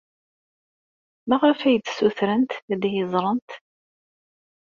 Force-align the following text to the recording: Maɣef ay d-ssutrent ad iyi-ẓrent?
Maɣef 1.27 1.59
ay 1.61 1.77
d-ssutrent 1.77 2.51
ad 2.71 2.81
iyi-ẓrent? 2.89 3.49